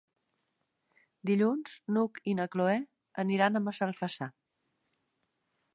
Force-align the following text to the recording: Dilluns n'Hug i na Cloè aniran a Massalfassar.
Dilluns 1.31 1.75
n'Hug 1.97 2.17
i 2.33 2.33
na 2.41 2.49
Cloè 2.55 2.79
aniran 3.25 3.59
a 3.59 3.63
Massalfassar. 3.69 4.33